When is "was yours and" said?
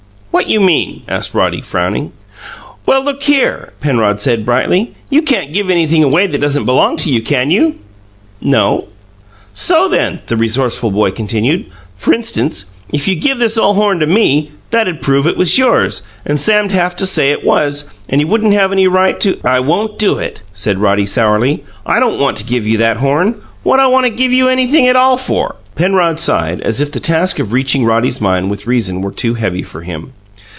15.37-16.39